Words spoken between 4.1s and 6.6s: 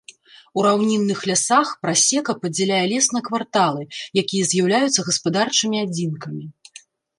якія з'яўляюцца гаспадарчымі адзінкамі.